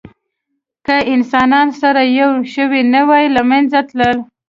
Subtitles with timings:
[0.85, 4.17] که انسانان سره یو شوي نه وی، له منځه تلل.